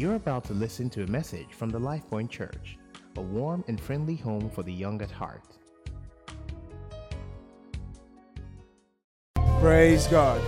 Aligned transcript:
You're 0.00 0.14
about 0.14 0.44
to 0.44 0.54
listen 0.54 0.88
to 0.96 1.02
a 1.02 1.06
message 1.08 1.48
from 1.52 1.68
the 1.68 1.78
Life 1.78 2.08
Point 2.08 2.30
Church, 2.30 2.78
a 3.18 3.20
warm 3.20 3.62
and 3.68 3.78
friendly 3.78 4.16
home 4.16 4.48
for 4.48 4.62
the 4.62 4.72
young 4.72 5.02
at 5.02 5.10
heart. 5.10 5.44
Praise 9.60 10.06
God. 10.06 10.40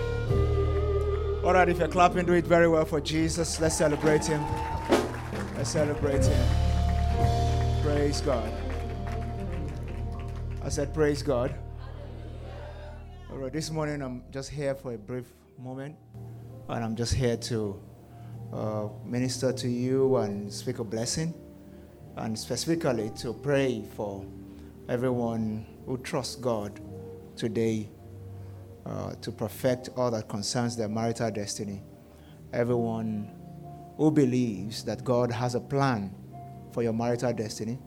All 1.45 1.53
right, 1.53 1.69
if 1.69 1.79
you're 1.79 1.88
clapping, 1.88 2.25
do 2.25 2.33
it 2.33 2.46
very 2.46 2.67
well 2.67 2.87
for 2.87 2.99
Jesus. 2.99 3.61
Let's 3.61 3.77
celebrate 3.77 4.25
Him. 4.25 4.43
Let's 5.55 5.69
celebrate 5.69 6.25
Him. 6.25 7.82
Praise 7.82 8.23
God. 8.23 8.50
I 10.62 10.71
said, 10.71 10.95
Praise 10.95 11.23
God. 11.23 11.55
All 13.30 13.37
right, 13.37 13.53
this 13.53 13.71
morning 13.71 14.00
I'm 14.00 14.23
just 14.30 14.48
here 14.48 14.75
for 14.75 14.95
a 14.95 14.98
brief 14.98 15.27
moment, 15.59 15.95
and 16.71 16.82
I'm 16.82 16.96
just 16.96 17.12
here 17.12 17.37
to 17.37 17.79
uh, 18.53 18.89
minister 19.05 19.52
to 19.52 19.69
you 19.69 20.16
and 20.16 20.52
speak 20.52 20.79
a 20.79 20.84
blessing, 20.84 21.34
and 22.16 22.38
specifically 22.38 23.11
to 23.16 23.33
pray 23.33 23.84
for 23.97 24.25
everyone 24.88 25.66
who 25.87 25.97
trusts 25.98 26.37
God 26.37 26.80
today 27.37 27.88
uh, 28.84 29.15
to 29.20 29.33
perfect 29.33 29.91
all 29.97 30.11
that 30.11 30.28
concerns 30.28 30.77
their 30.77 30.88
marital 30.88 31.30
destiny. 31.30 31.83
Everyone 32.52 33.30
who 33.97 34.11
believes 34.11 34.84
that 34.84 35.05
God 35.05 35.30
has 35.30 35.55
a 35.55 35.61
plan 35.61 36.14
for 36.73 36.83
your 36.83 36.92
marital 36.92 37.33
destiny, 37.33 37.78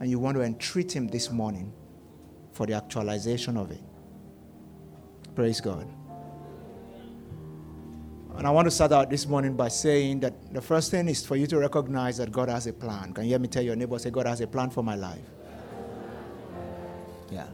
and 0.00 0.10
you 0.10 0.18
want 0.18 0.36
to 0.36 0.42
entreat 0.42 0.92
Him 0.94 1.08
this 1.08 1.30
morning 1.30 1.72
for 2.52 2.66
the 2.66 2.72
actualization 2.72 3.56
of 3.56 3.70
it. 3.70 3.80
Praise 5.34 5.60
God. 5.60 5.86
And 8.38 8.46
I 8.46 8.50
want 8.50 8.66
to 8.66 8.70
start 8.70 8.92
out 8.92 9.10
this 9.10 9.26
morning 9.26 9.56
by 9.56 9.66
saying 9.66 10.20
that 10.20 10.54
the 10.54 10.60
first 10.62 10.92
thing 10.92 11.08
is 11.08 11.26
for 11.26 11.34
you 11.34 11.48
to 11.48 11.58
recognize 11.58 12.18
that 12.18 12.30
God 12.30 12.48
has 12.48 12.68
a 12.68 12.72
plan. 12.72 13.12
Can 13.12 13.24
you 13.24 13.30
hear 13.30 13.40
me 13.40 13.48
tell 13.48 13.64
your 13.64 13.74
neighbor, 13.74 13.98
say, 13.98 14.10
God 14.10 14.26
has 14.26 14.40
a 14.40 14.46
plan 14.46 14.70
for 14.70 14.84
my 14.84 14.94
life? 14.94 15.18
Yeah. 17.32 17.48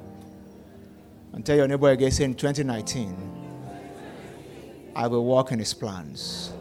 And 1.32 1.44
tell 1.44 1.56
your 1.56 1.66
neighbor 1.66 1.88
again, 1.88 2.10
say, 2.10 2.24
in 2.24 2.34
2019, 2.34 3.16
I 4.94 5.06
will 5.06 5.24
walk 5.24 5.52
in 5.52 5.58
his 5.58 5.72
plans, 5.72 6.52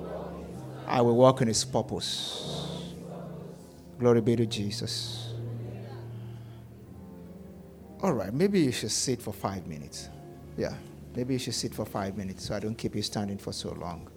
I 0.88 1.02
will 1.02 1.18
walk 1.18 1.42
in 1.42 1.50
his 1.50 1.66
purpose. 1.66 2.70
Glory 4.00 4.22
be 4.22 4.38
to 4.38 4.46
Jesus. 4.46 5.34
All 8.02 8.14
right, 8.14 8.34
maybe 8.34 8.62
you 8.62 8.72
should 8.72 8.92
sit 8.92 9.22
for 9.22 9.34
five 9.34 9.68
minutes. 9.68 10.08
Yeah, 10.58 10.76
maybe 11.14 11.34
you 11.34 11.40
should 11.40 11.56
sit 11.56 11.76
for 11.76 11.86
five 11.86 12.16
minutes 12.16 12.46
so 12.48 12.56
I 12.56 12.60
don't 12.60 12.76
keep 12.78 12.96
you 12.96 13.02
standing 13.02 13.38
for 13.38 13.52
so 13.52 13.74
long. 13.74 14.10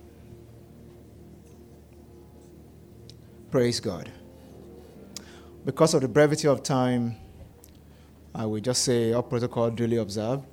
Praise 3.50 3.78
God. 3.78 4.10
Because 5.64 5.94
of 5.94 6.02
the 6.02 6.08
brevity 6.08 6.48
of 6.48 6.64
time, 6.64 7.14
I 8.34 8.44
will 8.44 8.60
just 8.60 8.82
say 8.82 9.12
all 9.12 9.22
protocol 9.22 9.70
duly 9.70 9.98
observed. 9.98 10.44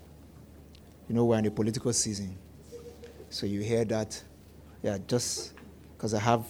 You 1.09 1.15
know, 1.15 1.25
we're 1.25 1.39
in 1.39 1.45
a 1.47 1.51
political 1.51 1.91
season. 1.91 2.37
So 3.31 3.47
you 3.47 3.61
hear 3.61 3.83
that, 3.85 4.21
yeah, 4.83 4.99
just 5.07 5.53
because 5.97 6.13
I 6.13 6.19
have 6.19 6.45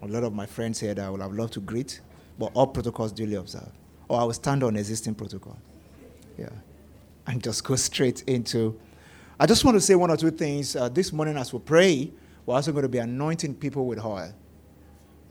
a 0.00 0.06
lot 0.06 0.24
of 0.24 0.32
my 0.32 0.46
friends 0.46 0.80
here 0.80 0.94
that 0.94 1.04
I 1.04 1.10
would 1.10 1.20
have 1.20 1.34
loved 1.34 1.52
to 1.54 1.60
greet, 1.60 2.00
but 2.38 2.50
all 2.54 2.66
protocols 2.66 3.12
duly 3.12 3.34
observed. 3.34 3.72
Or 4.08 4.18
I 4.18 4.24
will 4.24 4.32
stand 4.32 4.64
on 4.64 4.76
existing 4.76 5.14
protocol. 5.14 5.58
Yeah. 6.38 6.48
And 7.26 7.42
just 7.42 7.64
go 7.64 7.76
straight 7.76 8.22
into. 8.22 8.80
I 9.38 9.44
just 9.46 9.62
want 9.62 9.76
to 9.76 9.80
say 9.80 9.94
one 9.94 10.10
or 10.10 10.16
two 10.16 10.30
things. 10.30 10.74
Uh, 10.74 10.88
this 10.88 11.12
morning, 11.12 11.36
as 11.36 11.52
we 11.52 11.58
pray, 11.58 12.10
we're 12.46 12.54
also 12.54 12.72
going 12.72 12.82
to 12.82 12.88
be 12.88 12.98
anointing 12.98 13.56
people 13.56 13.86
with 13.86 14.02
oil. 14.02 14.32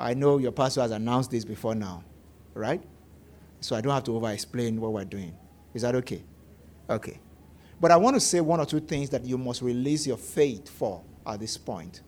I 0.01 0.15
know 0.15 0.39
your 0.39 0.51
pastor 0.51 0.81
has 0.81 0.91
announced 0.91 1.31
this 1.31 1.45
before 1.45 1.75
now, 1.75 2.03
right? 2.53 2.81
So 3.59 3.75
I 3.75 3.81
don't 3.81 3.93
have 3.93 4.03
to 4.05 4.15
over 4.15 4.31
explain 4.31 4.81
what 4.81 4.93
we're 4.93 5.05
doing. 5.05 5.35
Is 5.73 5.83
that 5.83 5.95
okay? 5.95 6.23
Okay. 6.89 7.19
But 7.79 7.91
I 7.91 7.97
want 7.97 8.15
to 8.15 8.19
say 8.19 8.41
one 8.41 8.59
or 8.59 8.65
two 8.65 8.79
things 8.79 9.09
that 9.11 9.23
you 9.25 9.37
must 9.37 9.61
release 9.61 10.07
your 10.07 10.17
faith 10.17 10.69
for 10.69 11.03
at 11.25 11.39
this 11.39 11.57
point. 11.57 12.01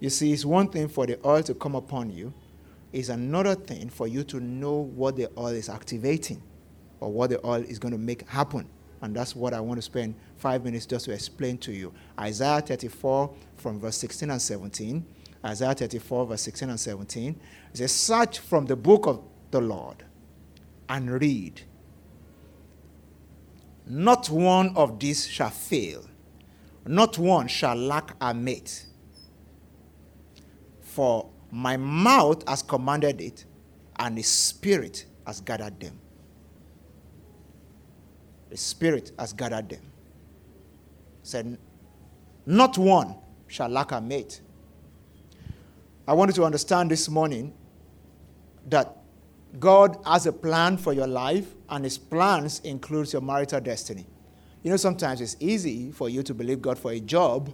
You 0.00 0.10
see, 0.10 0.32
it's 0.32 0.44
one 0.44 0.68
thing 0.68 0.88
for 0.88 1.06
the 1.06 1.18
oil 1.24 1.42
to 1.44 1.54
come 1.54 1.74
upon 1.74 2.10
you, 2.10 2.34
it's 2.92 3.08
another 3.08 3.54
thing 3.54 3.88
for 3.88 4.08
you 4.08 4.24
to 4.24 4.40
know 4.40 4.74
what 4.74 5.16
the 5.16 5.30
oil 5.38 5.48
is 5.48 5.68
activating 5.68 6.42
or 7.00 7.12
what 7.12 7.30
the 7.30 7.44
oil 7.46 7.62
is 7.62 7.78
going 7.78 7.92
to 7.92 7.98
make 7.98 8.28
happen. 8.28 8.68
And 9.02 9.14
that's 9.14 9.36
what 9.36 9.54
I 9.54 9.60
want 9.60 9.78
to 9.78 9.82
spend 9.82 10.14
five 10.36 10.64
minutes 10.64 10.86
just 10.86 11.04
to 11.04 11.12
explain 11.12 11.58
to 11.58 11.72
you. 11.72 11.92
Isaiah 12.18 12.60
34 12.60 13.34
from 13.56 13.78
verse 13.78 13.96
16 13.98 14.30
and 14.30 14.40
17 14.40 15.04
Isaiah 15.46 15.74
34, 15.74 16.26
verse 16.26 16.42
16 16.42 16.70
and 16.70 16.80
17. 16.80 17.40
It 17.72 17.76
says, 17.76 17.92
Search 17.92 18.38
from 18.40 18.66
the 18.66 18.76
book 18.76 19.06
of 19.06 19.22
the 19.50 19.60
Lord 19.60 20.04
and 20.88 21.20
read. 21.20 21.62
Not 23.86 24.28
one 24.28 24.76
of 24.76 24.98
these 24.98 25.26
shall 25.26 25.50
fail, 25.50 26.04
not 26.86 27.18
one 27.18 27.46
shall 27.46 27.76
lack 27.76 28.16
a 28.20 28.34
mate. 28.34 28.86
For 30.80 31.28
my 31.50 31.76
mouth 31.76 32.46
has 32.48 32.62
commanded 32.62 33.20
it, 33.20 33.44
and 33.98 34.18
the 34.18 34.22
Spirit 34.22 35.06
has 35.26 35.40
gathered 35.40 35.78
them. 35.78 35.98
The 38.50 38.56
Spirit 38.56 39.12
has 39.18 39.32
gathered 39.32 39.68
them. 39.68 39.82
Said, 41.22 41.58
Not 42.44 42.78
one 42.78 43.16
shall 43.46 43.68
lack 43.68 43.92
a 43.92 44.00
mate. 44.00 44.40
I 46.08 46.12
want 46.12 46.28
you 46.30 46.34
to 46.34 46.44
understand 46.44 46.90
this 46.90 47.08
morning 47.08 47.52
that 48.68 48.96
God 49.58 49.98
has 50.04 50.26
a 50.26 50.32
plan 50.32 50.76
for 50.76 50.92
your 50.92 51.06
life, 51.06 51.46
and 51.68 51.84
His 51.84 51.98
plans 51.98 52.60
includes 52.60 53.12
your 53.12 53.22
marital 53.22 53.60
destiny. 53.60 54.06
You 54.62 54.70
know, 54.70 54.76
sometimes 54.76 55.20
it's 55.20 55.36
easy 55.40 55.90
for 55.90 56.08
you 56.08 56.22
to 56.22 56.34
believe 56.34 56.62
God 56.62 56.78
for 56.78 56.92
a 56.92 57.00
job, 57.00 57.52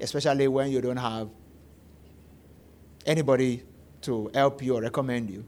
especially 0.00 0.48
when 0.48 0.70
you 0.70 0.80
don't 0.80 0.96
have 0.96 1.28
anybody 3.06 3.62
to 4.02 4.30
help 4.34 4.62
you 4.62 4.76
or 4.76 4.82
recommend 4.82 5.30
you. 5.30 5.44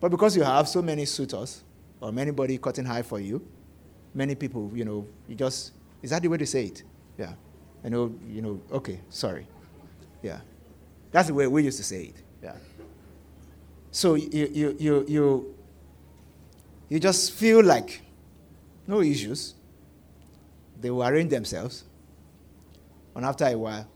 But 0.00 0.10
because 0.10 0.36
you 0.36 0.42
have 0.42 0.68
so 0.68 0.82
many 0.82 1.04
suitors, 1.06 1.62
or 2.00 2.12
anybody 2.18 2.58
cutting 2.58 2.84
high 2.84 3.02
for 3.02 3.20
you, 3.20 3.46
many 4.14 4.34
people, 4.34 4.70
you 4.74 4.84
know, 4.84 5.06
you 5.28 5.34
just, 5.34 5.72
is 6.02 6.10
that 6.10 6.22
the 6.22 6.28
way 6.28 6.36
to 6.36 6.46
say 6.46 6.66
it? 6.66 6.82
Yeah. 7.16 7.32
I 7.84 7.88
know, 7.88 8.14
you 8.28 8.42
know, 8.42 8.60
okay, 8.70 9.00
sorry. 9.08 9.46
Yeah. 10.26 10.40
That's 11.12 11.28
the 11.28 11.34
way 11.34 11.46
we 11.46 11.62
used 11.62 11.78
to 11.78 11.84
say 11.84 12.06
it. 12.06 12.16
Yeah. 12.42 12.56
So 13.92 14.14
you, 14.14 14.50
you, 14.52 14.76
you, 14.78 15.04
you, 15.06 15.54
you 16.88 17.00
just 17.00 17.32
feel 17.32 17.62
like 17.62 18.02
no 18.88 19.00
issues. 19.00 19.54
They 20.80 20.90
will 20.90 21.06
arrange 21.06 21.30
themselves. 21.30 21.84
And 23.14 23.24
after 23.24 23.46
a 23.46 23.56
while, 23.56 23.88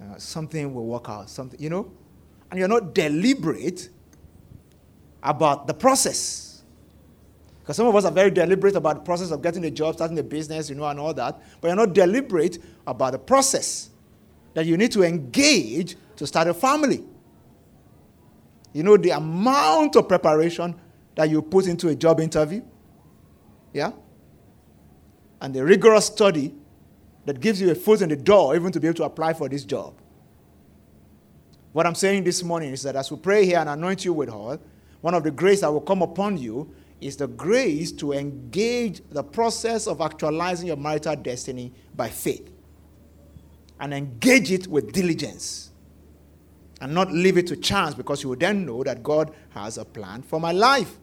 uh, 0.00 0.16
something 0.16 0.72
will 0.72 0.86
work 0.86 1.08
out. 1.08 1.28
Something, 1.28 1.60
you 1.60 1.70
know? 1.70 1.90
And 2.50 2.60
you're 2.60 2.68
not 2.68 2.94
deliberate 2.94 3.88
about 5.24 5.66
the 5.66 5.74
process. 5.74 6.62
Because 7.60 7.76
some 7.76 7.88
of 7.88 7.96
us 7.96 8.04
are 8.04 8.12
very 8.12 8.30
deliberate 8.30 8.76
about 8.76 8.94
the 8.94 9.02
process 9.02 9.32
of 9.32 9.42
getting 9.42 9.64
a 9.64 9.70
job, 9.72 9.94
starting 9.94 10.18
a 10.20 10.22
business, 10.22 10.70
you 10.70 10.76
know, 10.76 10.84
and 10.84 11.00
all 11.00 11.14
that. 11.14 11.42
But 11.60 11.68
you're 11.68 11.76
not 11.76 11.94
deliberate 11.94 12.58
about 12.86 13.10
the 13.10 13.18
process 13.18 13.90
that 14.54 14.66
you 14.66 14.76
need 14.76 14.92
to 14.92 15.02
engage 15.02 15.96
to 16.16 16.26
start 16.26 16.48
a 16.48 16.54
family. 16.54 17.02
You 18.72 18.82
know 18.82 18.96
the 18.96 19.10
amount 19.10 19.96
of 19.96 20.08
preparation 20.08 20.74
that 21.14 21.28
you 21.28 21.42
put 21.42 21.66
into 21.66 21.88
a 21.88 21.94
job 21.94 22.20
interview? 22.20 22.62
Yeah? 23.72 23.92
And 25.40 25.54
the 25.54 25.64
rigorous 25.64 26.06
study 26.06 26.54
that 27.24 27.40
gives 27.40 27.60
you 27.60 27.70
a 27.70 27.74
foot 27.74 28.00
in 28.02 28.08
the 28.08 28.16
door 28.16 28.54
even 28.54 28.72
to 28.72 28.80
be 28.80 28.88
able 28.88 28.96
to 28.96 29.04
apply 29.04 29.34
for 29.34 29.48
this 29.48 29.64
job. 29.64 29.94
What 31.72 31.86
I'm 31.86 31.94
saying 31.94 32.24
this 32.24 32.42
morning 32.42 32.72
is 32.72 32.82
that 32.82 32.96
as 32.96 33.10
we 33.10 33.16
pray 33.16 33.46
here 33.46 33.58
and 33.58 33.68
anoint 33.68 34.04
you 34.04 34.12
with 34.12 34.30
oil, 34.30 34.60
one 35.00 35.14
of 35.14 35.24
the 35.24 35.30
grace 35.30 35.62
that 35.62 35.72
will 35.72 35.80
come 35.80 36.02
upon 36.02 36.36
you 36.36 36.72
is 37.00 37.16
the 37.16 37.26
grace 37.26 37.90
to 37.92 38.12
engage 38.12 39.02
the 39.10 39.22
process 39.22 39.86
of 39.86 40.00
actualizing 40.00 40.68
your 40.68 40.76
marital 40.76 41.16
destiny 41.16 41.72
by 41.96 42.08
faith 42.08 42.51
and 43.82 43.92
engage 43.92 44.52
it 44.52 44.68
with 44.68 44.92
diligence 44.92 45.70
and 46.80 46.94
not 46.94 47.10
leave 47.12 47.36
it 47.36 47.48
to 47.48 47.56
chance 47.56 47.96
because 47.96 48.22
you 48.22 48.28
will 48.28 48.36
then 48.36 48.64
know 48.64 48.84
that 48.84 49.02
God 49.02 49.34
has 49.50 49.76
a 49.76 49.84
plan 49.84 50.22
for 50.22 50.40
my 50.40 50.52
life. 50.52 50.96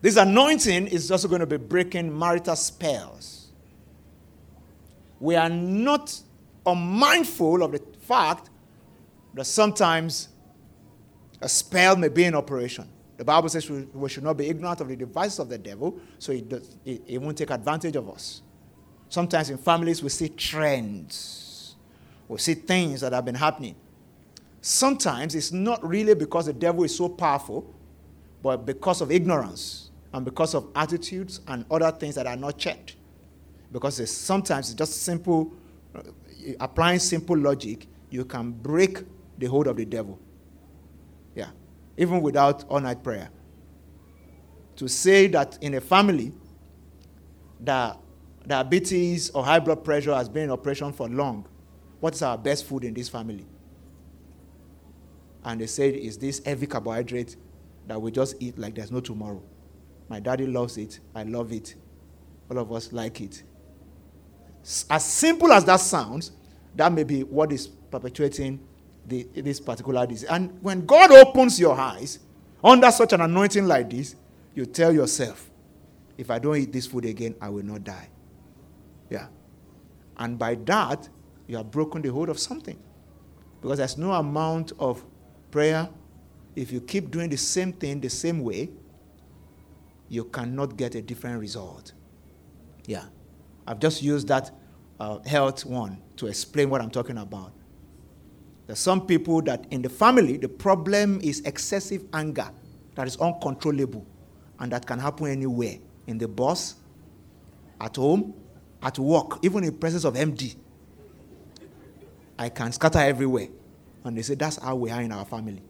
This 0.00 0.16
anointing 0.16 0.88
is 0.88 1.08
also 1.12 1.28
going 1.28 1.40
to 1.40 1.46
be 1.46 1.56
breaking 1.56 2.16
marital 2.16 2.56
spells. 2.56 3.52
We 5.20 5.36
are 5.36 5.48
not 5.48 6.20
unmindful 6.66 7.62
of 7.62 7.70
the 7.70 7.82
fact 8.00 8.50
that 9.34 9.44
sometimes 9.44 10.30
a 11.40 11.48
spell 11.48 11.94
may 11.94 12.08
be 12.08 12.24
in 12.24 12.34
operation. 12.34 12.88
The 13.18 13.24
Bible 13.24 13.48
says 13.50 13.70
we, 13.70 14.08
should 14.08 14.24
not 14.24 14.36
be 14.36 14.48
ignorant 14.48 14.80
of 14.80 14.88
the 14.88 14.96
devices 14.96 15.38
of 15.38 15.48
the 15.48 15.58
devil, 15.58 16.00
so 16.18 16.32
it, 16.32 16.48
does, 16.48 16.76
it 16.84 17.22
won't 17.22 17.38
take 17.38 17.50
advantage 17.50 17.94
of 17.94 18.10
us. 18.10 18.42
Sometimes 19.12 19.50
in 19.50 19.58
families 19.58 20.02
we 20.02 20.08
see 20.08 20.30
trends. 20.30 21.74
We'll 22.26 22.38
see 22.38 22.54
things 22.54 23.02
that 23.02 23.12
have 23.12 23.26
been 23.26 23.34
happening. 23.34 23.74
Sometimes 24.62 25.34
it's 25.34 25.52
not 25.52 25.86
really 25.86 26.14
because 26.14 26.46
the 26.46 26.54
devil 26.54 26.82
is 26.82 26.96
so 26.96 27.10
powerful, 27.10 27.74
but 28.42 28.64
because 28.64 29.02
of 29.02 29.12
ignorance 29.12 29.90
and 30.14 30.24
because 30.24 30.54
of 30.54 30.66
attitudes 30.74 31.42
and 31.46 31.66
other 31.70 31.90
things 31.90 32.14
that 32.14 32.26
are 32.26 32.36
not 32.36 32.56
checked. 32.56 32.96
Because 33.70 34.00
it's, 34.00 34.10
sometimes 34.10 34.70
it's 34.70 34.78
just 34.78 35.02
simple, 35.02 35.52
uh, 35.94 36.00
applying 36.58 36.98
simple 36.98 37.36
logic, 37.36 37.88
you 38.08 38.24
can 38.24 38.50
break 38.50 39.00
the 39.36 39.44
hold 39.44 39.66
of 39.66 39.76
the 39.76 39.84
devil. 39.84 40.18
Yeah. 41.34 41.50
Even 41.98 42.22
without 42.22 42.64
all 42.70 42.80
night 42.80 43.02
prayer. 43.02 43.28
To 44.76 44.88
say 44.88 45.26
that 45.26 45.58
in 45.60 45.74
a 45.74 45.82
family, 45.82 46.32
that 47.60 47.98
diabetes 48.46 49.30
or 49.30 49.44
high 49.44 49.60
blood 49.60 49.84
pressure 49.84 50.14
has 50.14 50.28
been 50.28 50.44
in 50.44 50.50
operation 50.50 50.92
for 50.92 51.08
long, 51.08 51.46
what 52.00 52.14
is 52.14 52.22
our 52.22 52.36
best 52.36 52.66
food 52.66 52.84
in 52.84 52.94
this 52.94 53.08
family? 53.08 53.46
And 55.44 55.60
they 55.60 55.66
said, 55.66 55.94
is 55.94 56.18
this 56.18 56.42
heavy 56.44 56.66
carbohydrate 56.66 57.36
that 57.86 58.00
we 58.00 58.10
just 58.10 58.36
eat 58.40 58.58
like 58.58 58.74
there's 58.74 58.90
no 58.90 59.00
tomorrow? 59.00 59.42
My 60.08 60.20
daddy 60.20 60.46
loves 60.46 60.76
it. 60.78 61.00
I 61.14 61.22
love 61.22 61.52
it. 61.52 61.74
All 62.50 62.58
of 62.58 62.72
us 62.72 62.92
like 62.92 63.20
it. 63.20 63.42
As 64.90 65.04
simple 65.04 65.52
as 65.52 65.64
that 65.64 65.80
sounds, 65.80 66.32
that 66.76 66.92
may 66.92 67.04
be 67.04 67.22
what 67.22 67.52
is 67.52 67.66
perpetuating 67.66 68.60
the, 69.06 69.24
this 69.34 69.60
particular 69.60 70.06
disease. 70.06 70.28
And 70.28 70.56
when 70.62 70.86
God 70.86 71.10
opens 71.10 71.58
your 71.58 71.78
eyes 71.78 72.20
under 72.62 72.90
such 72.90 73.12
an 73.12 73.20
anointing 73.20 73.66
like 73.66 73.90
this, 73.90 74.14
you 74.54 74.66
tell 74.66 74.92
yourself, 74.92 75.50
if 76.18 76.30
I 76.30 76.38
don't 76.38 76.56
eat 76.56 76.72
this 76.72 76.86
food 76.86 77.04
again, 77.04 77.34
I 77.40 77.48
will 77.48 77.64
not 77.64 77.84
die. 77.84 78.08
Yeah. 79.12 79.26
And 80.16 80.38
by 80.38 80.54
that, 80.54 81.08
you 81.46 81.58
have 81.58 81.70
broken 81.70 82.00
the 82.00 82.08
hold 82.08 82.30
of 82.30 82.38
something. 82.38 82.78
Because 83.60 83.78
there's 83.78 83.98
no 83.98 84.12
amount 84.12 84.72
of 84.78 85.04
prayer. 85.50 85.88
If 86.56 86.72
you 86.72 86.80
keep 86.80 87.10
doing 87.10 87.28
the 87.28 87.36
same 87.36 87.74
thing 87.74 88.00
the 88.00 88.08
same 88.08 88.40
way, 88.40 88.70
you 90.08 90.24
cannot 90.24 90.76
get 90.76 90.94
a 90.94 91.02
different 91.02 91.40
result. 91.40 91.92
Yeah. 92.86 93.04
I've 93.66 93.78
just 93.78 94.02
used 94.02 94.28
that 94.28 94.50
uh, 94.98 95.18
health 95.26 95.66
one 95.66 96.00
to 96.16 96.26
explain 96.26 96.70
what 96.70 96.80
I'm 96.80 96.90
talking 96.90 97.18
about. 97.18 97.52
There's 98.66 98.78
some 98.78 99.06
people 99.06 99.42
that 99.42 99.66
in 99.70 99.82
the 99.82 99.88
family, 99.90 100.38
the 100.38 100.48
problem 100.48 101.20
is 101.22 101.40
excessive 101.40 102.04
anger 102.14 102.50
that 102.94 103.06
is 103.06 103.16
uncontrollable 103.18 104.06
and 104.58 104.72
that 104.72 104.86
can 104.86 104.98
happen 104.98 105.26
anywhere 105.26 105.76
in 106.06 106.18
the 106.18 106.28
boss, 106.28 106.76
at 107.80 107.96
home, 107.96 108.34
at 108.82 108.98
work, 108.98 109.38
even 109.42 109.64
in 109.64 109.76
presence 109.78 110.04
of 110.04 110.14
MD. 110.14 110.56
I 112.38 112.48
can 112.48 112.72
scatter 112.72 112.98
everywhere. 112.98 113.48
And 114.04 114.16
they 114.18 114.22
say 114.22 114.34
that's 114.34 114.56
how 114.56 114.74
we 114.74 114.90
are 114.90 115.00
in 115.00 115.12
our 115.12 115.24
family. 115.24 115.62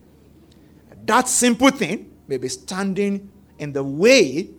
That 1.05 1.29
simple 1.29 1.71
thing 1.71 2.11
may 2.27 2.39
be 2.39 2.49
standing 2.49 3.31
in 3.59 3.73
the 3.73 3.83
way 3.83 4.51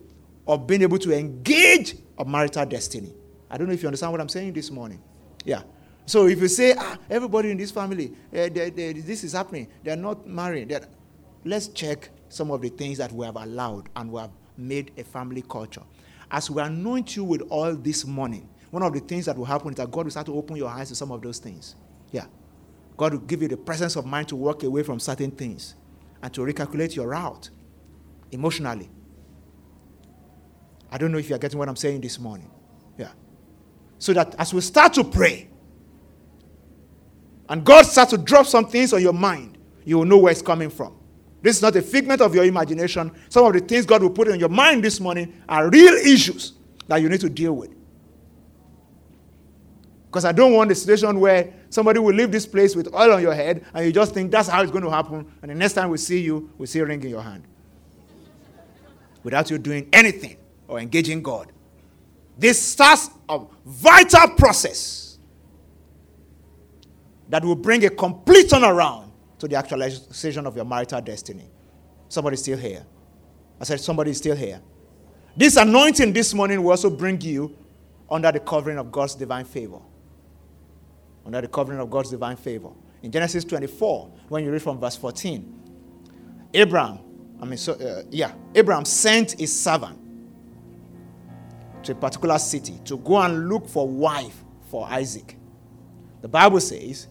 of 0.46 0.66
being 0.66 0.82
able 0.82 0.98
to 0.98 1.12
engage 1.16 1.96
a 2.18 2.24
marital 2.24 2.66
destiny. 2.66 3.12
I 3.50 3.56
don't 3.56 3.66
know 3.66 3.72
if 3.72 3.82
you 3.82 3.88
understand 3.88 4.12
what 4.12 4.20
I'm 4.20 4.28
saying 4.28 4.52
this 4.52 4.70
morning. 4.70 5.02
Yeah. 5.44 5.62
So 6.06 6.26
if 6.26 6.40
you 6.40 6.48
say, 6.48 6.74
ah, 6.78 6.98
everybody 7.08 7.50
in 7.50 7.56
this 7.56 7.70
family, 7.70 8.12
uh, 8.32 8.48
they, 8.48 8.70
they, 8.70 8.92
this 8.92 9.24
is 9.24 9.32
happening, 9.32 9.68
they're 9.82 9.96
not 9.96 10.26
married, 10.26 10.68
they're... 10.68 10.86
let's 11.44 11.68
check 11.68 12.10
some 12.28 12.50
of 12.50 12.60
the 12.60 12.68
things 12.68 12.98
that 12.98 13.10
we 13.10 13.24
have 13.24 13.36
allowed 13.36 13.88
and 13.96 14.10
we 14.12 14.20
have 14.20 14.30
made 14.56 14.92
a 14.98 15.04
family 15.04 15.42
culture. 15.48 15.82
As 16.34 16.50
we 16.50 16.60
anoint 16.60 17.14
you 17.14 17.22
with 17.22 17.42
oil 17.52 17.76
this 17.76 18.04
morning, 18.04 18.48
one 18.72 18.82
of 18.82 18.92
the 18.92 18.98
things 18.98 19.26
that 19.26 19.38
will 19.38 19.44
happen 19.44 19.68
is 19.70 19.76
that 19.76 19.88
God 19.88 20.06
will 20.06 20.10
start 20.10 20.26
to 20.26 20.34
open 20.34 20.56
your 20.56 20.68
eyes 20.68 20.88
to 20.88 20.96
some 20.96 21.12
of 21.12 21.22
those 21.22 21.38
things. 21.38 21.76
Yeah. 22.10 22.26
God 22.96 23.12
will 23.12 23.20
give 23.20 23.40
you 23.40 23.46
the 23.46 23.56
presence 23.56 23.94
of 23.94 24.04
mind 24.04 24.26
to 24.28 24.36
walk 24.36 24.64
away 24.64 24.82
from 24.82 24.98
certain 24.98 25.30
things 25.30 25.76
and 26.20 26.34
to 26.34 26.40
recalculate 26.40 26.96
your 26.96 27.06
route 27.06 27.50
emotionally. 28.32 28.90
I 30.90 30.98
don't 30.98 31.12
know 31.12 31.18
if 31.18 31.28
you're 31.28 31.38
getting 31.38 31.56
what 31.56 31.68
I'm 31.68 31.76
saying 31.76 32.00
this 32.00 32.18
morning. 32.18 32.50
Yeah. 32.98 33.12
So 33.98 34.12
that 34.14 34.34
as 34.36 34.52
we 34.52 34.60
start 34.60 34.92
to 34.94 35.04
pray, 35.04 35.48
and 37.48 37.64
God 37.64 37.86
starts 37.86 38.10
to 38.10 38.18
drop 38.18 38.46
some 38.46 38.66
things 38.66 38.92
on 38.92 39.00
your 39.00 39.12
mind, 39.12 39.56
you 39.84 39.98
will 39.98 40.04
know 40.04 40.18
where 40.18 40.32
it's 40.32 40.42
coming 40.42 40.70
from. 40.70 40.96
This 41.44 41.56
is 41.56 41.62
not 41.62 41.76
a 41.76 41.82
figment 41.82 42.22
of 42.22 42.34
your 42.34 42.46
imagination. 42.46 43.12
Some 43.28 43.44
of 43.44 43.52
the 43.52 43.60
things 43.60 43.84
God 43.84 44.02
will 44.02 44.08
put 44.08 44.28
in 44.28 44.40
your 44.40 44.48
mind 44.48 44.82
this 44.82 44.98
morning 44.98 45.42
are 45.46 45.68
real 45.68 45.92
issues 45.92 46.54
that 46.88 47.02
you 47.02 47.10
need 47.10 47.20
to 47.20 47.28
deal 47.28 47.52
with. 47.52 47.70
Because 50.06 50.24
I 50.24 50.32
don't 50.32 50.54
want 50.54 50.70
a 50.70 50.74
situation 50.74 51.20
where 51.20 51.52
somebody 51.68 51.98
will 51.98 52.14
leave 52.14 52.32
this 52.32 52.46
place 52.46 52.74
with 52.74 52.94
oil 52.94 53.12
on 53.12 53.20
your 53.20 53.34
head 53.34 53.62
and 53.74 53.84
you 53.84 53.92
just 53.92 54.14
think 54.14 54.30
that's 54.30 54.48
how 54.48 54.62
it's 54.62 54.72
going 54.72 54.84
to 54.84 54.90
happen. 54.90 55.30
And 55.42 55.50
the 55.50 55.54
next 55.54 55.74
time 55.74 55.90
we 55.90 55.98
see 55.98 56.18
you, 56.18 56.50
we 56.56 56.64
see 56.66 56.78
a 56.78 56.86
ring 56.86 57.02
in 57.02 57.10
your 57.10 57.20
hand 57.20 57.44
without 59.22 59.50
you 59.50 59.58
doing 59.58 59.86
anything 59.92 60.38
or 60.66 60.80
engaging 60.80 61.22
God. 61.22 61.52
This 62.38 62.58
starts 62.58 63.10
a 63.28 63.42
vital 63.66 64.28
process 64.28 65.18
that 67.28 67.44
will 67.44 67.54
bring 67.54 67.84
a 67.84 67.90
complete 67.90 68.48
turnaround 68.48 69.03
to 69.38 69.48
the 69.48 69.56
actualization 69.56 70.46
of 70.46 70.56
your 70.56 70.64
marital 70.64 71.00
destiny. 71.00 71.50
Somebody 72.08 72.36
still 72.36 72.58
here. 72.58 72.84
I 73.60 73.64
said, 73.64 73.80
somebody 73.80 74.10
is 74.10 74.18
still 74.18 74.36
here. 74.36 74.60
This 75.36 75.56
anointing 75.56 76.12
this 76.12 76.32
morning 76.34 76.62
will 76.62 76.70
also 76.70 76.90
bring 76.90 77.20
you 77.20 77.56
under 78.10 78.30
the 78.30 78.40
covering 78.40 78.78
of 78.78 78.92
God's 78.92 79.14
divine 79.14 79.44
favor. 79.44 79.80
Under 81.26 81.40
the 81.40 81.48
covering 81.48 81.80
of 81.80 81.90
God's 81.90 82.10
divine 82.10 82.36
favor. 82.36 82.70
In 83.02 83.10
Genesis 83.10 83.44
24, 83.44 84.10
when 84.28 84.44
you 84.44 84.52
read 84.52 84.62
from 84.62 84.78
verse 84.78 84.96
14, 84.96 86.50
Abraham 86.54 86.98
I 87.40 87.46
mean, 87.46 87.58
so, 87.58 87.74
uh, 87.74 88.02
yeah, 88.10 88.32
Abraham 88.54 88.84
sent 88.84 89.32
his 89.38 89.58
servant 89.58 89.98
to 91.82 91.92
a 91.92 91.94
particular 91.94 92.38
city 92.38 92.80
to 92.86 92.96
go 92.96 93.18
and 93.18 93.48
look 93.48 93.68
for 93.68 93.86
wife 93.86 94.42
for 94.70 94.86
Isaac. 94.88 95.36
The 96.22 96.28
Bible 96.28 96.60
says, 96.60 97.08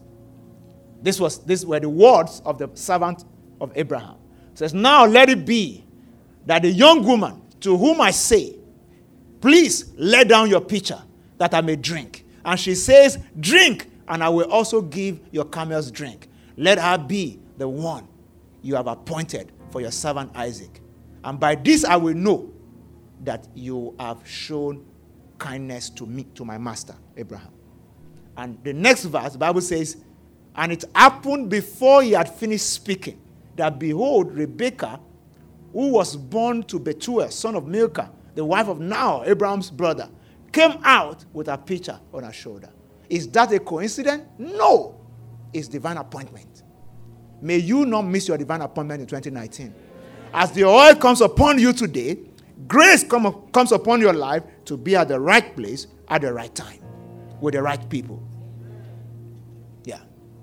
this 1.03 1.19
was 1.19 1.43
these 1.45 1.65
were 1.65 1.79
the 1.79 1.89
words 1.89 2.41
of 2.45 2.57
the 2.57 2.69
servant 2.73 3.25
of 3.61 3.71
Abraham. 3.75 4.15
It 4.51 4.57
says, 4.57 4.73
Now 4.73 5.05
let 5.05 5.29
it 5.29 5.45
be 5.45 5.83
that 6.45 6.61
the 6.63 6.71
young 6.71 7.05
woman 7.05 7.41
to 7.59 7.77
whom 7.77 8.01
I 8.01 8.11
say, 8.11 8.55
Please 9.41 9.93
lay 9.97 10.23
down 10.23 10.49
your 10.49 10.61
pitcher 10.61 11.01
that 11.37 11.53
I 11.53 11.61
may 11.61 11.75
drink. 11.75 12.25
And 12.45 12.57
she 12.57 12.73
says, 12.75 13.19
Drink, 13.39 13.91
and 14.07 14.23
I 14.23 14.29
will 14.29 14.49
also 14.49 14.81
give 14.81 15.19
your 15.31 15.45
camels 15.45 15.91
drink. 15.91 16.29
Let 16.55 16.79
her 16.79 16.97
be 16.97 17.39
the 17.57 17.67
one 17.67 18.07
you 18.61 18.75
have 18.75 18.87
appointed 18.87 19.51
for 19.71 19.81
your 19.81 19.91
servant 19.91 20.31
Isaac. 20.35 20.81
And 21.23 21.39
by 21.39 21.55
this 21.55 21.83
I 21.83 21.97
will 21.97 22.13
know 22.15 22.51
that 23.25 23.47
you 23.53 23.95
have 23.99 24.25
shown 24.27 24.85
kindness 25.37 25.89
to 25.91 26.05
me, 26.05 26.23
to 26.35 26.45
my 26.45 26.57
master, 26.57 26.95
Abraham. 27.17 27.51
And 28.37 28.57
the 28.63 28.73
next 28.73 29.05
verse, 29.05 29.33
the 29.33 29.39
Bible 29.39 29.61
says, 29.61 29.97
And 30.55 30.71
it 30.71 30.83
happened 30.93 31.49
before 31.49 32.03
he 32.03 32.11
had 32.11 32.29
finished 32.29 32.69
speaking, 32.71 33.19
that 33.55 33.79
behold, 33.79 34.33
Rebekah, 34.35 34.99
who 35.71 35.89
was 35.89 36.15
born 36.15 36.63
to 36.63 36.79
Bethuel, 36.79 37.29
son 37.29 37.55
of 37.55 37.67
Milcah, 37.67 38.11
the 38.35 38.45
wife 38.45 38.67
of 38.67 38.79
Nahor, 38.79 39.25
Abraham's 39.25 39.69
brother, 39.71 40.09
came 40.51 40.79
out 40.83 41.25
with 41.33 41.47
a 41.47 41.57
pitcher 41.57 41.99
on 42.13 42.23
her 42.23 42.33
shoulder. 42.33 42.69
Is 43.09 43.27
that 43.29 43.51
a 43.51 43.59
coincidence? 43.59 44.23
No. 44.37 44.99
It's 45.51 45.67
divine 45.67 45.97
appointment. 45.97 46.63
May 47.41 47.57
you 47.57 47.85
not 47.85 48.03
miss 48.03 48.27
your 48.27 48.37
divine 48.37 48.61
appointment 48.61 49.01
in 49.01 49.07
2019. 49.07 49.73
As 50.33 50.51
the 50.51 50.63
oil 50.63 50.95
comes 50.95 51.21
upon 51.21 51.59
you 51.59 51.73
today, 51.73 52.17
grace 52.67 53.03
come, 53.03 53.47
comes 53.51 53.71
upon 53.71 54.01
your 54.01 54.13
life 54.13 54.43
to 54.65 54.77
be 54.77 54.95
at 54.95 55.09
the 55.09 55.19
right 55.19 55.55
place 55.55 55.87
at 56.07 56.21
the 56.21 56.33
right 56.33 56.53
time 56.55 56.79
with 57.41 57.53
the 57.53 57.61
right 57.61 57.87
people. 57.89 58.21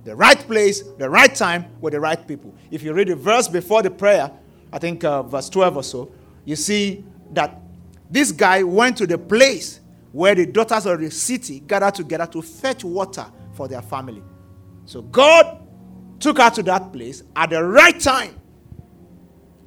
The 0.04 0.16
right 0.16 0.38
place, 0.38 0.82
the 0.98 1.10
right 1.10 1.34
time 1.34 1.66
with 1.80 1.92
the 1.92 2.00
right 2.00 2.26
people. 2.26 2.54
If 2.70 2.82
you 2.82 2.92
read 2.92 3.08
the 3.08 3.16
verse 3.16 3.48
before 3.48 3.82
the 3.82 3.90
prayer, 3.90 4.30
I 4.72 4.78
think 4.78 5.04
uh, 5.04 5.22
verse 5.22 5.48
12 5.48 5.76
or 5.76 5.82
so, 5.82 6.12
you 6.44 6.56
see 6.56 7.04
that 7.32 7.60
this 8.10 8.32
guy 8.32 8.62
went 8.62 8.96
to 8.98 9.06
the 9.06 9.18
place 9.18 9.80
where 10.12 10.34
the 10.34 10.46
daughters 10.46 10.86
of 10.86 11.00
the 11.00 11.10
city 11.10 11.60
gathered 11.60 11.94
together 11.94 12.26
to 12.26 12.42
fetch 12.42 12.82
water 12.84 13.26
for 13.52 13.68
their 13.68 13.82
family. 13.82 14.22
So 14.86 15.02
God 15.02 15.58
took 16.18 16.38
her 16.38 16.50
to 16.50 16.62
that 16.64 16.92
place 16.92 17.22
at 17.36 17.50
the 17.50 17.62
right 17.62 17.98
time. 17.98 18.40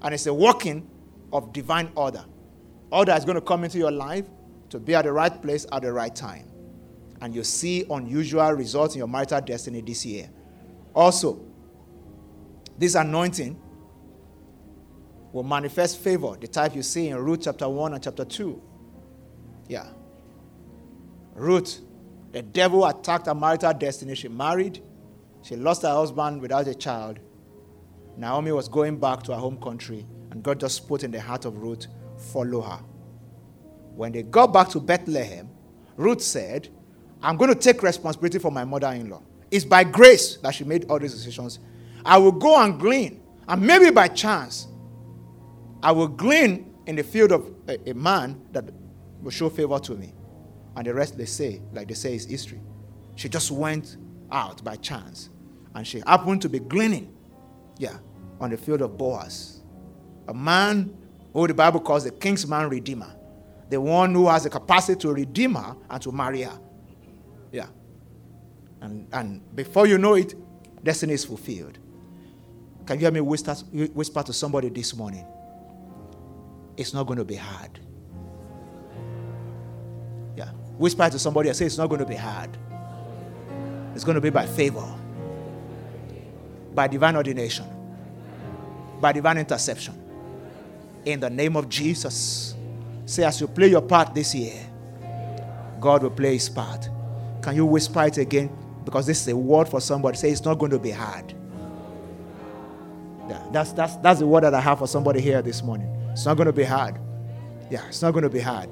And 0.01 0.13
it's 0.13 0.25
a 0.27 0.33
working 0.33 0.89
of 1.31 1.53
divine 1.53 1.89
order. 1.95 2.25
Order 2.91 3.13
is 3.13 3.23
going 3.23 3.35
to 3.35 3.41
come 3.41 3.63
into 3.63 3.77
your 3.77 3.91
life 3.91 4.25
to 4.69 4.79
be 4.79 4.93
at 4.95 5.03
the 5.05 5.11
right 5.11 5.41
place 5.41 5.65
at 5.71 5.81
the 5.81 5.93
right 5.93 6.13
time. 6.13 6.47
And 7.23 7.33
you 7.33 7.45
see 7.45 7.85
unusual 7.89 8.51
results 8.51 8.95
in 8.95 8.99
your 8.99 9.07
marital 9.07 9.39
destiny 9.39 9.79
this 9.79 10.05
year. 10.05 10.29
Also, 10.93 11.39
this 12.77 12.95
anointing 12.95 13.57
will 15.31 15.43
manifest 15.43 15.99
favor, 15.99 16.35
the 16.35 16.49
type 16.49 16.75
you 16.75 16.83
see 16.83 17.07
in 17.07 17.17
Ruth 17.17 17.39
chapter 17.43 17.69
1 17.69 17.93
and 17.93 18.03
chapter 18.03 18.25
2. 18.25 18.61
Yeah. 19.69 19.87
Ruth 21.33 21.79
The 22.33 22.41
devil 22.41 22.85
attacked 22.85 23.27
her 23.27 23.35
marital 23.35 23.73
destiny. 23.73 24.15
She 24.15 24.27
married. 24.27 24.83
She 25.43 25.55
lost 25.55 25.83
her 25.83 25.93
husband 25.93 26.41
without 26.41 26.67
a 26.67 26.75
child. 26.75 27.19
Naomi 28.17 28.51
was 28.51 28.67
going 28.67 28.99
back 28.99 29.23
to 29.23 29.33
her 29.33 29.39
home 29.39 29.61
country, 29.61 30.05
and 30.29 30.43
God 30.43 30.59
just 30.59 30.89
put 30.89 31.05
in 31.05 31.11
the 31.11 31.21
heart 31.21 31.45
of 31.45 31.55
Ruth, 31.55 31.87
follow 32.17 32.59
her. 32.59 32.79
When 33.95 34.11
they 34.11 34.23
got 34.23 34.51
back 34.51 34.67
to 34.71 34.81
Bethlehem, 34.81 35.49
Ruth 35.95 36.21
said, 36.21 36.67
I'm 37.23 37.37
going 37.37 37.49
to 37.49 37.55
take 37.55 37.81
responsibility 37.81 38.37
for 38.37 38.51
my 38.51 38.65
mother 38.65 38.87
in 38.89 39.09
law. 39.09 39.21
It's 39.49 39.63
by 39.63 39.85
grace 39.85 40.37
that 40.37 40.53
she 40.53 40.65
made 40.65 40.85
all 40.89 40.99
these 40.99 41.13
decisions. 41.13 41.59
I 42.05 42.17
will 42.17 42.33
go 42.33 42.61
and 42.61 42.77
glean, 42.77 43.21
and 43.47 43.61
maybe 43.61 43.89
by 43.91 44.09
chance, 44.09 44.67
I 45.81 45.91
will 45.93 46.09
glean 46.09 46.73
in 46.85 46.97
the 46.97 47.03
field 47.03 47.31
of 47.31 47.49
a, 47.67 47.91
a 47.91 47.93
man 47.93 48.41
that 48.51 48.65
will 49.21 49.31
show 49.31 49.49
favor 49.49 49.79
to 49.79 49.93
me. 49.93 50.13
And 50.75 50.85
the 50.85 50.93
rest 50.93 51.17
they 51.17 51.25
say, 51.25 51.61
like 51.71 51.87
they 51.87 51.93
say, 51.93 52.15
is 52.15 52.25
history. 52.25 52.59
She 53.15 53.29
just 53.29 53.51
went 53.51 53.97
out 54.31 54.63
by 54.63 54.75
chance. 54.75 55.29
And 55.75 55.87
she 55.87 56.01
happened 56.05 56.41
to 56.41 56.49
be 56.49 56.59
gleaning, 56.59 57.15
yeah, 57.77 57.97
on 58.41 58.49
the 58.49 58.57
field 58.57 58.81
of 58.81 58.97
Boaz. 58.97 59.61
A 60.27 60.33
man 60.33 60.95
who 61.31 61.47
the 61.47 61.53
Bible 61.53 61.79
calls 61.79 62.03
the 62.03 62.11
kinsman 62.11 62.69
redeemer. 62.69 63.15
The 63.69 63.79
one 63.79 64.13
who 64.13 64.27
has 64.27 64.43
the 64.43 64.49
capacity 64.49 64.99
to 65.01 65.13
redeem 65.13 65.55
her 65.55 65.75
and 65.89 66.01
to 66.01 66.11
marry 66.11 66.41
her. 66.41 66.59
Yeah. 67.53 67.67
And, 68.81 69.07
and 69.13 69.55
before 69.55 69.87
you 69.87 69.97
know 69.97 70.15
it, 70.15 70.35
destiny 70.83 71.13
is 71.13 71.23
fulfilled. 71.23 71.77
Can 72.85 72.97
you 72.97 73.01
hear 73.05 73.11
me 73.11 73.21
whisper, 73.21 73.53
whisper 73.93 74.23
to 74.23 74.33
somebody 74.33 74.67
this 74.67 74.93
morning? 74.93 75.25
It's 76.75 76.93
not 76.93 77.05
going 77.05 77.19
to 77.19 77.23
be 77.23 77.35
hard. 77.35 77.79
Yeah. 80.35 80.49
Whisper 80.77 81.09
to 81.11 81.19
somebody 81.19 81.47
and 81.49 81.57
say, 81.57 81.65
It's 81.65 81.77
not 81.77 81.87
going 81.87 82.01
to 82.01 82.07
be 82.07 82.15
hard. 82.15 82.49
It's 83.95 84.03
going 84.03 84.15
to 84.15 84.21
be 84.21 84.31
by 84.31 84.47
favor, 84.47 84.91
by 86.73 86.87
divine 86.87 87.15
ordination, 87.15 87.65
by 88.99 89.11
divine 89.11 89.37
interception. 89.37 89.93
In 91.05 91.19
the 91.19 91.29
name 91.29 91.55
of 91.55 91.69
Jesus. 91.69 92.55
Say, 93.05 93.23
as 93.23 93.39
you 93.39 93.47
play 93.47 93.67
your 93.67 93.81
part 93.81 94.15
this 94.15 94.33
year, 94.33 94.59
God 95.79 96.03
will 96.03 96.09
play 96.09 96.33
his 96.33 96.49
part. 96.49 96.89
Can 97.43 97.57
you 97.57 97.65
whisper 97.65 98.05
it 98.05 98.17
again? 98.17 98.49
Because 98.85 99.05
this 99.05 99.21
is 99.21 99.27
a 99.27 99.35
word 99.35 99.67
for 99.67 99.81
somebody. 99.81 100.17
Say, 100.17 100.31
it's 100.31 100.45
not 100.45 100.57
going 100.57 100.71
to 100.71 100.79
be 100.79 100.91
hard. 100.91 101.33
Yeah, 103.29 103.45
that's, 103.51 103.73
that's, 103.73 103.97
that's 103.97 104.19
the 104.21 104.27
word 104.27 104.43
that 104.43 104.53
I 104.53 104.61
have 104.61 104.79
for 104.79 104.87
somebody 104.87 105.19
here 105.19 105.41
this 105.41 105.61
morning. 105.61 105.87
It's 106.11 106.25
not 106.25 106.35
going 106.35 106.47
to 106.47 106.53
be 106.53 106.63
hard. 106.63 106.97
Yeah, 107.69 107.85
it's 107.87 108.01
not 108.01 108.11
going 108.11 108.23
to 108.23 108.29
be 108.29 108.39
hard. 108.39 108.69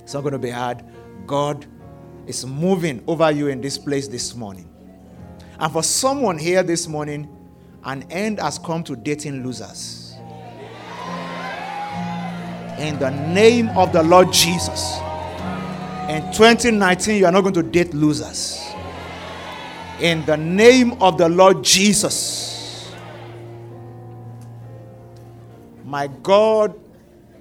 It's 0.00 0.12
not 0.12 0.22
going 0.22 0.32
to 0.32 0.40
be 0.40 0.50
hard. 0.50 0.84
God 1.24 1.66
is 2.26 2.44
moving 2.44 3.02
over 3.06 3.30
you 3.30 3.46
in 3.46 3.60
this 3.60 3.78
place 3.78 4.08
this 4.08 4.34
morning. 4.34 4.68
And 5.60 5.72
for 5.72 5.84
someone 5.84 6.38
here 6.38 6.64
this 6.64 6.88
morning, 6.88 7.28
an 7.84 8.04
end 8.10 8.40
has 8.40 8.58
come 8.58 8.82
to 8.84 8.96
dating 8.96 9.44
losers. 9.44 10.16
In 12.78 12.98
the 12.98 13.10
name 13.32 13.68
of 13.70 13.92
the 13.92 14.02
Lord 14.02 14.32
Jesus. 14.32 14.98
In 16.08 16.20
2019, 16.32 17.16
you 17.16 17.26
are 17.26 17.32
not 17.32 17.42
going 17.42 17.54
to 17.54 17.62
date 17.62 17.94
losers. 17.94 18.60
In 20.00 20.24
the 20.26 20.36
name 20.36 21.00
of 21.00 21.16
the 21.16 21.28
Lord 21.28 21.62
Jesus. 21.62 22.92
My 25.84 26.08
God 26.08 26.78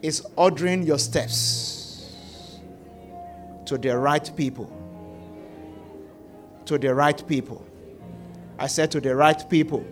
is 0.01 0.25
ordering 0.35 0.83
your 0.83 0.99
steps 0.99 2.59
to 3.65 3.77
the 3.79 3.97
right 3.97 4.31
people. 4.35 4.71
To 6.65 6.77
the 6.77 6.93
right 6.93 7.27
people. 7.27 7.65
I 8.59 8.67
said 8.67 8.91
to 8.91 9.01
the 9.01 9.15
right 9.15 9.43
people. 9.49 9.83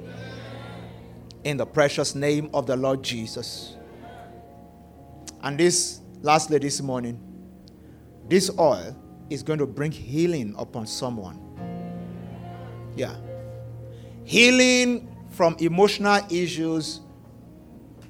In 1.43 1.57
the 1.57 1.65
precious 1.65 2.13
name 2.13 2.51
of 2.53 2.67
the 2.67 2.75
Lord 2.75 3.01
Jesus. 3.01 3.75
And 5.41 5.59
this, 5.59 6.01
lastly, 6.21 6.59
this 6.59 6.81
morning, 6.81 7.28
this 8.29 8.51
oil 8.57 8.95
is 9.29 9.43
going 9.43 9.59
to 9.59 9.65
bring 9.65 9.91
healing 9.91 10.55
upon 10.57 10.87
someone. 10.87 11.39
Yeah. 12.95 13.15
Healing 14.23 15.15
from 15.31 15.55
emotional 15.59 16.21
issues 16.29 17.01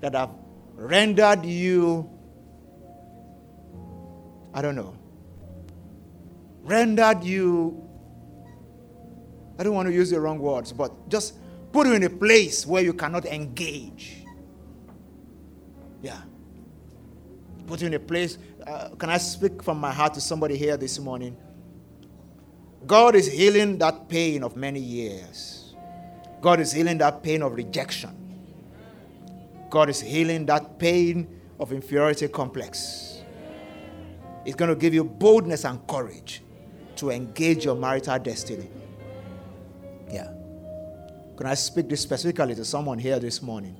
that 0.01 0.13
have 0.13 0.31
rendered 0.75 1.45
you, 1.45 2.09
I 4.53 4.61
don't 4.61 4.75
know, 4.75 4.95
rendered 6.63 7.23
you, 7.23 7.85
I 9.57 9.63
don't 9.63 9.73
want 9.73 9.87
to 9.87 9.93
use 9.93 10.09
the 10.09 10.19
wrong 10.19 10.39
words, 10.39 10.71
but 10.71 11.09
just 11.09 11.35
put 11.71 11.87
you 11.87 11.93
in 11.93 12.03
a 12.03 12.09
place 12.09 12.65
where 12.65 12.81
you 12.81 12.93
cannot 12.93 13.25
engage. 13.25 14.25
Yeah. 16.01 16.21
Put 17.69 17.81
you 17.81 17.87
in 17.87 17.93
a 17.93 17.99
place. 17.99 18.39
Uh, 18.65 18.89
can 18.97 19.11
I 19.11 19.19
speak 19.19 19.61
from 19.61 19.79
my 19.79 19.91
heart 19.91 20.15
to 20.15 20.21
somebody 20.21 20.57
here 20.57 20.75
this 20.75 20.97
morning? 20.97 21.37
God 22.87 23.13
is 23.13 23.31
healing 23.31 23.77
that 23.77 24.09
pain 24.09 24.43
of 24.43 24.55
many 24.55 24.79
years. 24.79 25.75
God 26.41 26.59
is 26.59 26.71
healing 26.71 26.97
that 26.97 27.21
pain 27.21 27.43
of 27.43 27.53
rejection. 27.53 28.09
God 29.69 29.87
is 29.87 30.01
healing 30.01 30.47
that 30.47 30.79
pain 30.79 31.27
of 31.59 31.71
inferiority 31.71 32.27
complex. 32.27 33.21
It's 34.45 34.55
going 34.55 34.69
to 34.69 34.75
give 34.75 34.95
you 34.95 35.03
boldness 35.03 35.63
and 35.63 35.85
courage 35.85 36.41
to 36.95 37.11
engage 37.11 37.65
your 37.65 37.75
marital 37.75 38.17
destiny. 38.17 38.67
Yeah. 40.11 40.31
Can 41.37 41.45
I 41.45 41.53
speak 41.53 41.87
this 41.87 42.01
specifically 42.01 42.55
to 42.55 42.65
someone 42.65 42.97
here 42.97 43.19
this 43.19 43.43
morning? 43.43 43.77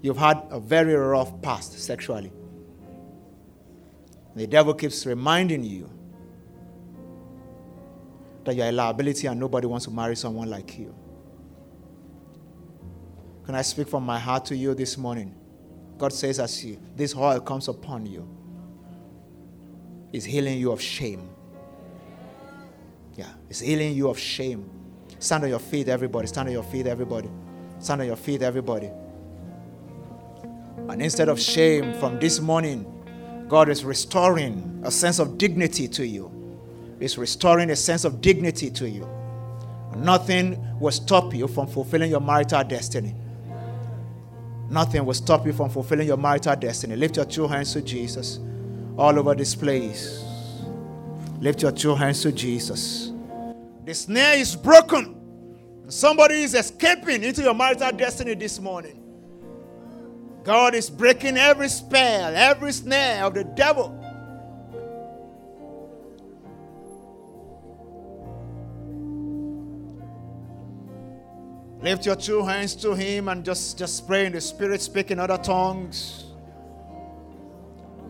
You've 0.00 0.16
had 0.16 0.40
a 0.48 0.58
very 0.58 0.94
rough 0.94 1.42
past 1.42 1.78
sexually. 1.78 2.32
The 4.40 4.46
devil 4.46 4.72
keeps 4.72 5.04
reminding 5.04 5.64
you 5.64 5.90
that 8.44 8.56
you're 8.56 8.68
a 8.68 8.72
liability 8.72 9.26
and 9.26 9.38
nobody 9.38 9.66
wants 9.66 9.84
to 9.84 9.90
marry 9.90 10.16
someone 10.16 10.48
like 10.48 10.78
you. 10.78 10.94
Can 13.44 13.54
I 13.54 13.60
speak 13.60 13.86
from 13.86 14.02
my 14.02 14.18
heart 14.18 14.46
to 14.46 14.56
you 14.56 14.74
this 14.74 14.96
morning? 14.96 15.34
God 15.98 16.14
says, 16.14 16.40
as 16.40 16.64
you, 16.64 16.80
this 16.96 17.14
oil 17.14 17.38
comes 17.40 17.68
upon 17.68 18.06
you, 18.06 18.26
is 20.10 20.24
healing 20.24 20.58
you 20.58 20.72
of 20.72 20.80
shame. 20.80 21.28
Yeah, 23.16 23.28
it's 23.50 23.60
healing 23.60 23.94
you 23.94 24.08
of 24.08 24.18
shame. 24.18 24.70
Stand 25.18 25.44
on 25.44 25.50
your 25.50 25.58
feet, 25.58 25.88
everybody. 25.88 26.28
Stand 26.28 26.48
on 26.48 26.54
your 26.54 26.62
feet, 26.62 26.86
everybody. 26.86 27.28
Stand 27.78 28.00
on 28.00 28.06
your 28.06 28.16
feet, 28.16 28.40
everybody. 28.40 28.90
And 30.88 31.02
instead 31.02 31.28
of 31.28 31.38
shame, 31.38 31.92
from 32.00 32.18
this 32.18 32.40
morning, 32.40 32.99
God 33.50 33.68
is 33.68 33.84
restoring 33.84 34.80
a 34.84 34.92
sense 34.92 35.18
of 35.18 35.36
dignity 35.36 35.88
to 35.88 36.06
you. 36.06 36.30
He's 37.00 37.18
restoring 37.18 37.70
a 37.70 37.76
sense 37.76 38.04
of 38.04 38.20
dignity 38.20 38.70
to 38.70 38.88
you. 38.88 39.08
Nothing 39.96 40.56
will 40.78 40.92
stop 40.92 41.34
you 41.34 41.48
from 41.48 41.66
fulfilling 41.66 42.12
your 42.12 42.20
marital 42.20 42.62
destiny. 42.62 43.12
Nothing 44.68 45.04
will 45.04 45.14
stop 45.14 45.46
you 45.46 45.52
from 45.52 45.68
fulfilling 45.68 46.06
your 46.06 46.16
marital 46.16 46.54
destiny. 46.54 46.94
Lift 46.94 47.16
your 47.16 47.24
two 47.24 47.48
hands 47.48 47.72
to 47.72 47.82
Jesus 47.82 48.38
all 48.96 49.18
over 49.18 49.34
this 49.34 49.56
place. 49.56 50.22
Lift 51.40 51.62
your 51.62 51.72
two 51.72 51.96
hands 51.96 52.22
to 52.22 52.30
Jesus. 52.30 53.10
The 53.84 53.94
snare 53.94 54.38
is 54.38 54.54
broken. 54.54 55.16
Somebody 55.88 56.42
is 56.42 56.54
escaping 56.54 57.24
into 57.24 57.42
your 57.42 57.54
marital 57.54 57.90
destiny 57.90 58.34
this 58.34 58.60
morning. 58.60 58.99
God 60.42 60.74
is 60.74 60.88
breaking 60.88 61.36
every 61.36 61.68
spell, 61.68 62.34
every 62.34 62.72
snare 62.72 63.24
of 63.24 63.34
the 63.34 63.44
devil. 63.44 63.96
Lift 71.82 72.04
your 72.04 72.16
two 72.16 72.44
hands 72.44 72.74
to 72.76 72.94
Him 72.94 73.28
and 73.28 73.44
just, 73.44 73.78
just 73.78 74.06
pray 74.06 74.26
in 74.26 74.32
the 74.32 74.40
Spirit, 74.40 74.82
speak 74.82 75.10
in 75.10 75.18
other 75.18 75.38
tongues. 75.38 76.24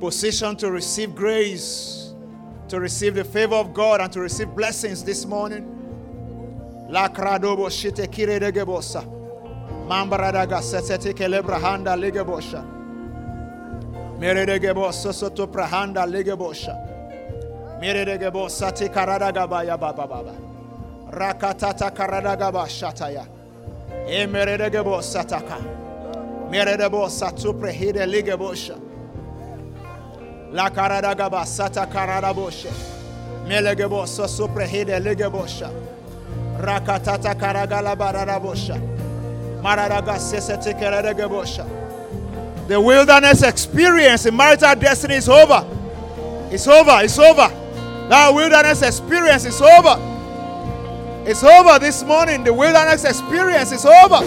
Position 0.01 0.57
to 0.57 0.71
receive 0.71 1.15
grace, 1.15 2.13
to 2.69 2.81
receive 2.81 3.15
the 3.15 3.25
favor 3.25 3.55
of 3.55 3.73
God, 3.73 4.01
and 4.01 4.13
to 4.13 4.21
receive 4.21 4.49
blessings 4.49 5.05
this 5.05 5.25
morning. 5.25 5.77
La 6.89 7.09
kradobo 7.09 7.71
shite 7.71 8.11
kire 8.11 8.41
setete 10.63 11.15
kelebrahanda 11.15 11.97
legebosha. 11.97 12.65
Mere 14.19 14.47
de 14.47 14.59
gebosa 14.59 15.13
soto 15.13 15.47
prahanda 15.47 16.07
legebosha. 16.07 16.77
Mere 17.81 18.05
de 18.05 18.19
gebosa 18.19 18.73
te 18.73 18.89
karadaga 18.89 19.49
baya 19.49 19.77
baba 19.77 20.07
baba. 20.07 20.35
Rakatata 21.11 21.91
karadaga 21.91 22.53
ba 22.53 22.67
shataya. 22.69 23.27
Emere 24.07 24.59
de 24.59 24.71
gebosa 24.71 25.25
taka. 25.27 25.59
Mere 26.51 26.77
de 26.77 26.89
bosa 26.89 27.33
tu 27.33 27.53
prehide 27.55 28.07
legebosha. 28.07 28.79
La 30.53 30.71
karadaga 30.71 31.31
ba 31.31 31.45
sata 31.47 31.87
karadabosha. 31.87 32.71
Melegebosa 33.47 34.29
soprehede 34.29 35.01
legebosha. 35.01 35.71
Rakatata 36.59 37.35
karagala 37.35 37.97
bararabosha. 37.97 39.00
The 42.69 42.81
wilderness 42.81 43.43
experience 43.43 44.27
in 44.27 44.37
marital 44.37 44.75
destiny 44.77 45.17
is 45.17 45.29
over. 45.29 45.67
It's 46.51 46.67
over. 46.69 47.01
It's 47.03 47.19
over. 47.19 47.49
That 48.09 48.33
wilderness 48.35 48.83
experience 48.83 49.45
is 49.45 49.61
over. 49.61 49.97
It's 51.27 51.43
over 51.45 51.79
this 51.79 52.03
morning. 52.05 52.45
The 52.45 52.53
wilderness 52.53 53.05
experience 53.05 53.73
is 53.73 53.85
over. 53.85 54.25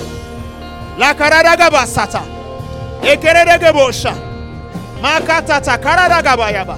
La 0.98 1.14
karadagabasata. 1.14 2.24
Ekeredegebosha. 3.02 4.14
Makatata 5.02 5.78
karadagabayaba. 5.78 6.78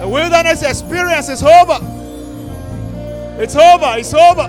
The 0.00 0.08
wilderness 0.08 0.62
experience 0.62 1.28
is 1.28 1.42
over. 1.42 1.78
It's 3.42 3.56
over. 3.56 3.94
It's 3.98 4.14
over. 4.14 4.48